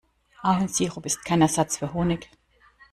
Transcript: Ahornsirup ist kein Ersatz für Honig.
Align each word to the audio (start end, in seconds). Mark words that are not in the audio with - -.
Ahornsirup 0.41 1.05
ist 1.05 1.23
kein 1.25 1.43
Ersatz 1.43 1.77
für 1.77 1.93
Honig. 1.93 2.27